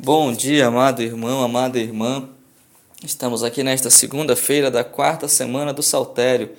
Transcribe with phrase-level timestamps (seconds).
[0.00, 2.28] Bom dia, amado irmão, amada irmã.
[3.04, 6.52] Estamos aqui nesta segunda-feira da quarta semana do Saltério.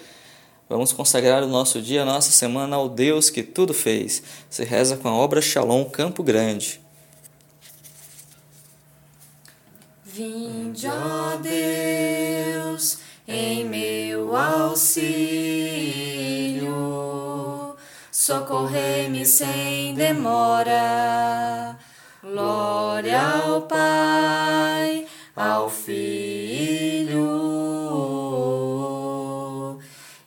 [0.68, 4.22] Vamos consagrar o nosso dia, a nossa semana ao Deus que tudo fez.
[4.50, 6.82] Se reza com a obra Shalom Campo Grande.
[10.04, 15.08] Vinde, ó Deus, em meu auxílio,
[18.12, 21.80] socorrei-me sem demora
[22.40, 25.06] Glória ao Pai,
[25.36, 27.20] ao Filho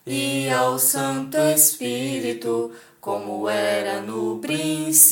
[0.06, 5.08] e ao Santo Espírito, como era no princípio,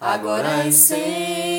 [0.00, 1.51] agora e sempre.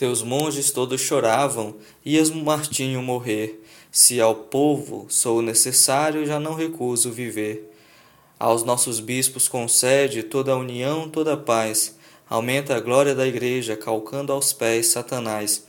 [0.00, 3.62] Teus monges todos choravam, ias Martinho morrer.
[3.92, 7.70] Se ao povo sou necessário, já não recuso viver.
[8.38, 11.96] Aos nossos bispos concede toda a união, toda a paz.
[12.30, 15.66] Aumenta a glória da igreja, calcando aos pés Satanás.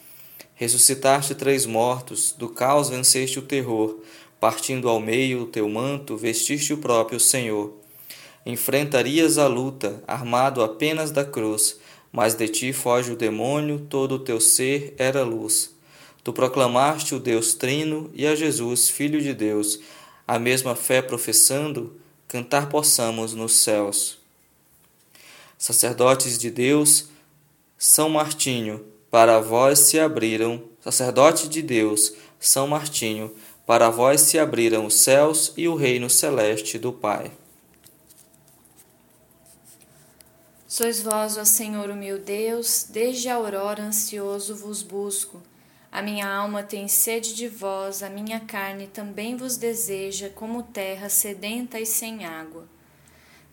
[0.56, 4.00] Ressuscitaste três mortos, do caos venceste o terror.
[4.40, 7.74] Partindo ao meio o teu manto, vestiste o próprio Senhor.
[8.46, 11.81] Enfrentarias a luta, armado apenas da cruz
[12.12, 15.74] mas de ti foge o demônio, todo o teu ser era luz.
[16.24, 19.80] Tu proclamaste o Deus Trino e a Jesus, Filho de Deus,
[20.28, 21.96] a mesma fé professando,
[22.28, 24.20] cantar possamos nos céus.
[25.58, 27.10] Sacerdotes de Deus,
[27.78, 33.34] São Martinho, para vós se abriram, sacerdote de Deus, São Martinho,
[33.66, 37.32] para vós se abriram os céus e o reino celeste do Pai.
[40.72, 45.44] Sois vós, ó Senhor, o meu Deus, desde a aurora ansioso vos busco.
[45.92, 51.10] A minha alma tem sede de vós, a minha carne também vos deseja, como terra
[51.10, 52.64] sedenta e sem água.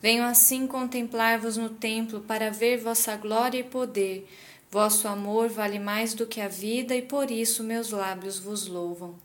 [0.01, 4.29] Venho assim contemplar-vos no templo para ver vossa glória e poder.
[4.71, 9.17] Vosso amor vale mais do que a vida e por isso meus lábios vos louvam.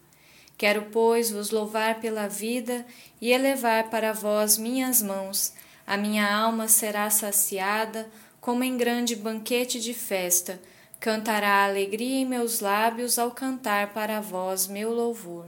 [0.58, 2.88] Quero, pois, vos louvar pela vida
[3.22, 5.54] e elevar para vós minhas mãos
[5.86, 10.62] a minha alma será saciada como em grande banquete de festa.
[11.00, 15.46] Cantará alegria em meus lábios ao cantar para vós meu louvor.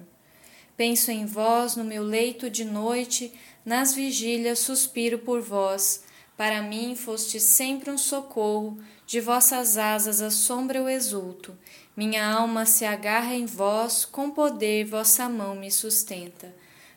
[0.76, 3.34] Penso em vós no meu leito de noite,
[3.66, 6.04] nas vigílias suspiro por vós.
[6.36, 11.58] Para mim foste sempre um socorro, de vossas asas a sombra eu exulto.
[11.96, 16.54] Minha alma se agarra em vós, com poder vossa mão me sustenta.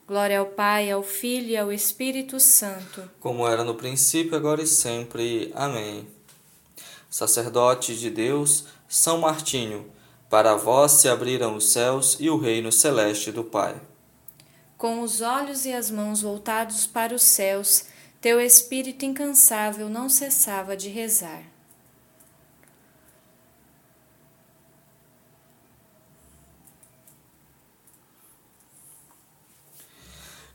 [0.08, 3.10] Glória ao Pai, ao Filho e ao Espírito Santo.
[3.20, 5.52] Como era no princípio, agora e sempre.
[5.54, 6.08] Amém.
[7.10, 9.92] Sacerdote de Deus, São Martinho,
[10.30, 13.78] para vós se abriram os céus e o reino celeste do Pai.
[14.78, 17.84] Com os olhos e as mãos voltados para os céus,
[18.18, 21.42] teu espírito incansável não cessava de rezar.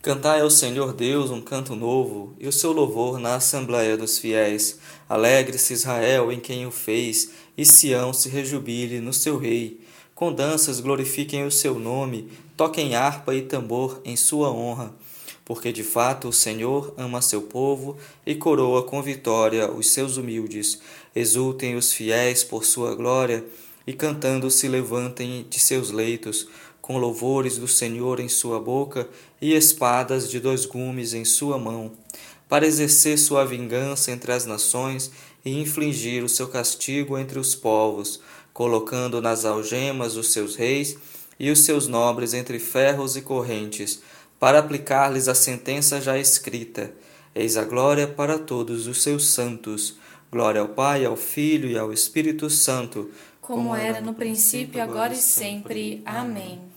[0.03, 4.77] Cantai ao Senhor Deus um canto novo, e o seu louvor na Assembleia dos Fiéis.
[5.07, 9.79] Alegre-se Israel em quem o fez, e Sião se rejubile no seu Rei.
[10.13, 12.27] Com danças glorifiquem o seu nome,
[12.57, 14.93] toquem harpa e tambor em sua honra.
[15.45, 20.81] Porque de fato o Senhor ama seu povo e coroa com vitória os seus humildes.
[21.15, 23.45] Exultem os fiéis por sua glória,
[23.87, 26.47] e cantando se levantem de seus leitos
[26.83, 29.07] com louvores do Senhor em sua boca
[29.41, 31.94] e espadas de dois gumes em sua mão,
[32.49, 35.09] para exercer sua vingança entre as nações
[35.45, 38.19] e infligir o seu castigo entre os povos,
[38.53, 40.97] colocando nas algemas os seus reis
[41.39, 44.01] e os seus nobres entre ferros e correntes,
[44.38, 46.91] para aplicar-lhes a sentença já escrita.
[47.33, 49.95] Eis a glória para todos os seus santos.
[50.30, 53.09] Glória ao Pai, ao Filho e ao Espírito Santo,
[53.39, 56.01] como era no princípio, agora e sempre.
[56.06, 56.72] Amém.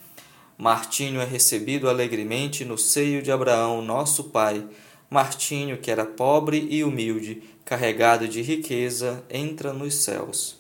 [0.59, 4.67] Martinho é recebido alegremente no seio de Abraão, nosso pai.
[5.11, 10.57] Martinho, que era pobre e humilde, carregado de riqueza, entra nos céus.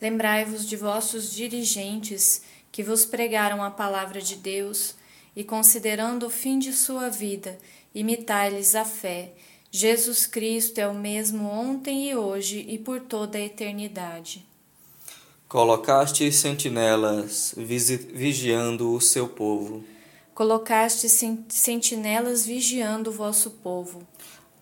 [0.00, 4.94] Lembrai-vos de vossos dirigentes que vos pregaram a palavra de Deus,
[5.34, 7.58] e considerando o fim de sua vida,
[7.94, 9.32] imitai-lhes a fé
[9.72, 14.44] Jesus Cristo é o mesmo ontem e hoje e por toda a eternidade.
[15.50, 19.82] Colocaste sentinelas vigiando o seu povo.
[20.32, 21.08] Colocaste
[21.48, 24.06] sentinelas vigiando o vosso povo.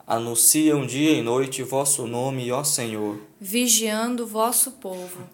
[0.07, 3.21] Anunciam dia e noite vosso nome, ó Senhor.
[3.39, 5.29] Vigiando o vosso povo.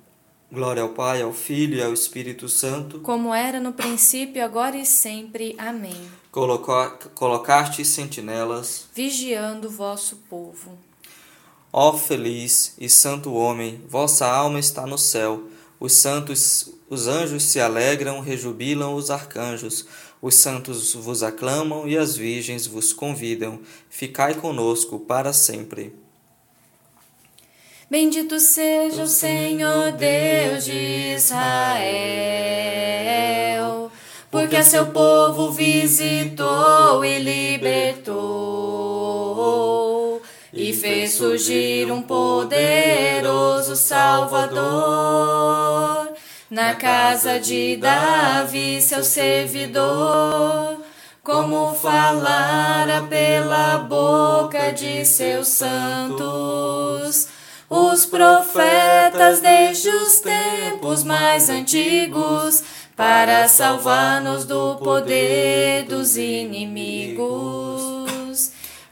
[0.51, 2.99] Glória ao Pai, ao Filho e ao Espírito Santo.
[2.99, 5.55] Como era no princípio, agora e sempre.
[5.57, 6.11] Amém.
[7.15, 8.89] colocaste sentinelas.
[8.93, 10.77] Vigiando o vosso povo.
[11.77, 15.49] Ó feliz e santo homem, vossa alma está no céu.
[15.81, 19.85] Os santos, os anjos se alegram, rejubilam os arcanjos.
[20.23, 23.59] Os santos vos aclamam e as virgens vos convidam.
[23.91, 25.93] Ficai conosco para sempre.
[27.91, 31.91] Bendito seja o Senhor Deus de Israel,
[34.31, 38.45] porque a seu povo visitou e libertou
[40.85, 44.53] fez surgir um poderoso Salvador
[46.51, 50.77] na casa de Davi, seu servidor.
[51.23, 57.29] Como falara pela boca de seus santos,
[57.71, 62.63] os profetas desde os tempos mais antigos,
[62.95, 67.74] para salvar-nos do poder dos inimigos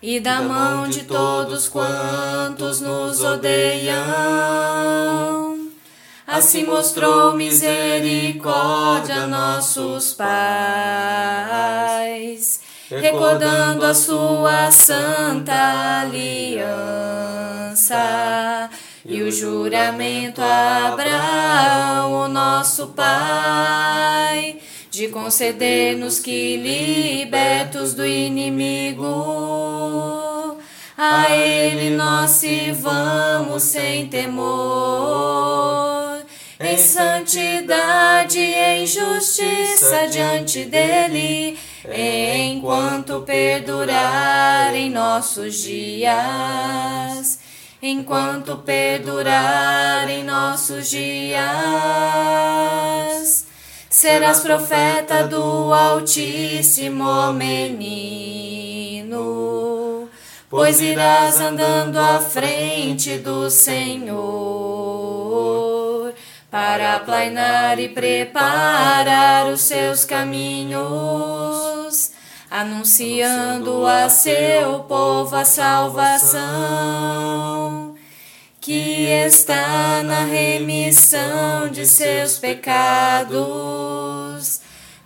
[0.02, 3.92] e da mão de todos quantos nos odeiam.
[6.26, 10.32] Assim mostrou misericórdia a nossos pais,
[12.90, 17.20] recordando a sua santa aliança
[19.04, 24.61] e o juramento a Abraão, o nosso pai
[24.92, 29.08] de conceder-nos que, libertos do inimigo,
[30.98, 34.52] a Ele nós sirvamos sem temor,
[36.60, 47.40] em santidade e em justiça diante dEle, enquanto perdurar em nossos dias.
[47.84, 52.81] Enquanto perdurar em nossos dias
[54.02, 59.08] serás profeta do Altíssimo menino,
[60.50, 64.12] pois irás andando à frente do Senhor
[66.50, 70.80] para aplainar e preparar os seus caminhos,
[72.50, 76.42] anunciando a seu povo a salvação
[78.62, 83.32] que está na remissão de seus pecados,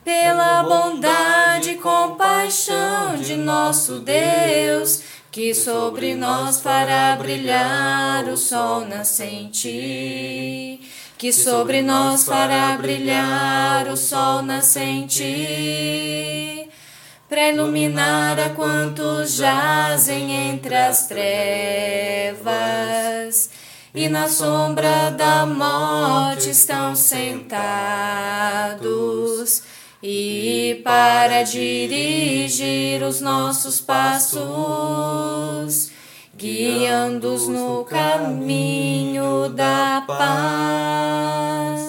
[0.04, 5.00] pela bondade e compaixão de nosso Deus,
[5.32, 10.78] que sobre nós fará brilhar o sol nascente,
[11.16, 15.24] que sobre nós fará brilhar o sol nascente
[17.28, 22.46] para iluminar a quantos jazem entre as trevas
[23.93, 27.56] e na sombra da morte estão sentados
[30.02, 34.40] e para dirigir os nossos passos,
[36.37, 41.86] guiando-os no caminho da paz.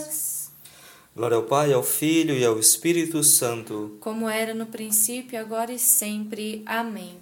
[1.27, 3.97] Glória ao Pai, ao Filho e ao Espírito Santo.
[3.99, 6.63] Como era no princípio, agora e sempre.
[6.65, 7.17] Amém.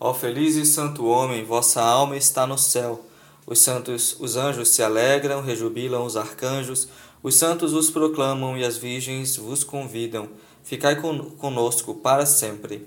[0.00, 3.06] Ó feliz e santo homem, vossa alma está no céu.
[3.46, 6.88] Os santos, os anjos se alegram, rejubilam os arcanjos,
[7.22, 10.28] os santos vos proclamam e as virgens vos convidam.
[10.64, 11.00] Ficai
[11.38, 12.84] conosco para sempre.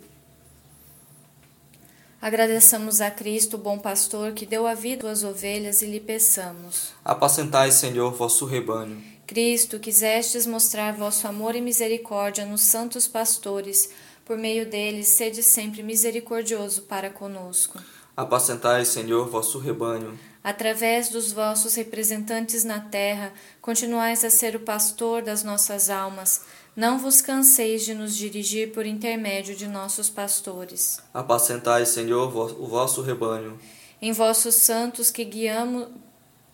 [2.21, 6.91] Agradeçamos a Cristo, bom pastor, que deu a vida às ovelhas e lhe peçamos.
[7.03, 9.01] Apacentai, Senhor, vosso rebanho.
[9.25, 13.89] Cristo, quisestes mostrar vosso amor e misericórdia nos santos pastores,
[14.25, 17.79] por meio deles sede sempre misericordioso para conosco.
[18.17, 20.19] Apacentai, Senhor, vosso rebanho.
[20.43, 26.41] Através dos vossos representantes na terra, continuais a ser o pastor das nossas almas
[26.79, 31.01] não vos canseis de nos dirigir por intermédio de nossos pastores.
[31.13, 33.59] Apacentai, Senhor, o vosso rebanho.
[34.01, 35.87] Em vossos santos que guiamos,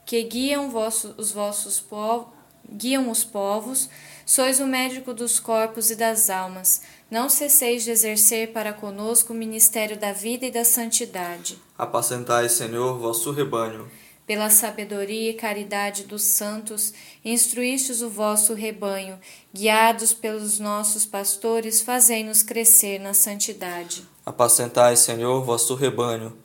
[0.04, 2.30] que guiam vosso, os vossos povos,
[2.68, 3.88] guiam os povos,
[4.26, 6.82] sois o médico dos corpos e das almas.
[7.10, 11.58] Não cesseis de exercer para conosco o ministério da vida e da santidade.
[11.78, 13.90] Apacentai, Senhor, vosso rebanho.
[14.26, 19.20] Pela sabedoria e caridade dos santos, instruístes o vosso rebanho,
[19.54, 24.04] guiados pelos nossos pastores, fazei-nos crescer na santidade.
[24.26, 26.36] Apacentai, Senhor, vosso rebanho.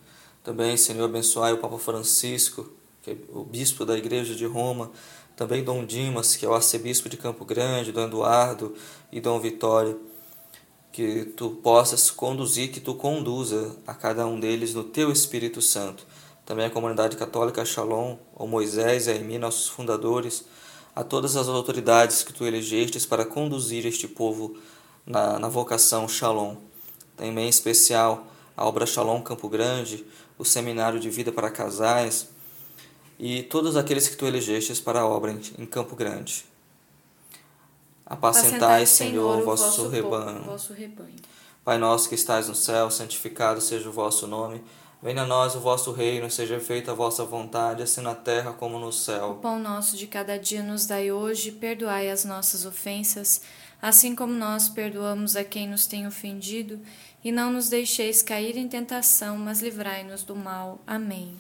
[0.45, 2.71] Também, Senhor, abençoai o Papa Francisco,
[3.03, 4.91] que é o bispo da Igreja de Roma,
[5.41, 8.75] também Dom Dimas, que é o arcebispo de Campo Grande, Dom Eduardo
[9.11, 9.99] e Dom Vitório,
[10.93, 16.07] que tu possas conduzir, que tu conduza a cada um deles no teu Espírito Santo.
[16.45, 20.45] Também a comunidade católica Shalom, o Moisés e a Emi, nossos fundadores,
[20.95, 24.59] a todas as autoridades que tu elegestes para conduzir este povo
[25.07, 26.57] na, na vocação Shalom.
[27.17, 30.05] Também em especial a obra Shalom Campo Grande,
[30.37, 32.29] o Seminário de Vida para Casais,
[33.23, 36.47] e todos aqueles que tu elegestes para a obra em Campo Grande.
[38.07, 40.43] Apacentai, Senhor, o vosso, vosso rebanho.
[40.43, 41.17] vosso rebanho.
[41.62, 44.65] Pai nosso que estais no céu, santificado seja o vosso nome.
[45.03, 48.79] Venha a nós o vosso reino, seja feita a vossa vontade, assim na terra como
[48.79, 49.33] no céu.
[49.33, 53.43] O pão nosso de cada dia nos dai hoje, perdoai as nossas ofensas,
[53.83, 56.81] assim como nós perdoamos a quem nos tem ofendido,
[57.23, 60.79] e não nos deixeis cair em tentação, mas livrai-nos do mal.
[60.87, 61.37] Amém.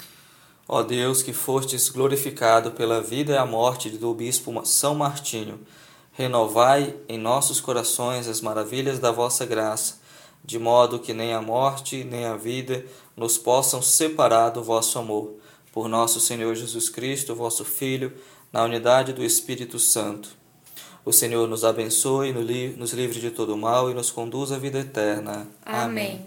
[0.72, 5.58] Ó Deus, que fostes glorificado pela vida e a morte do bispo São Martinho,
[6.12, 9.98] renovai em nossos corações as maravilhas da vossa graça,
[10.44, 12.86] de modo que nem a morte nem a vida
[13.16, 15.34] nos possam separar do vosso amor.
[15.72, 18.12] Por nosso Senhor Jesus Cristo, vosso Filho,
[18.52, 20.28] na unidade do Espírito Santo.
[21.04, 25.48] O Senhor nos abençoe, nos livre de todo mal e nos conduz à vida eterna.
[25.66, 25.82] Amém.
[25.82, 26.26] Amém.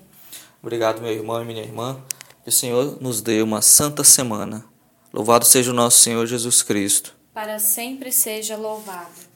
[0.61, 1.97] Obrigado, meu irmão e minha irmã.
[2.43, 4.65] Que o Senhor nos dê uma santa semana.
[5.13, 7.15] Louvado seja o nosso Senhor Jesus Cristo.
[7.33, 9.32] Para sempre seja louvado.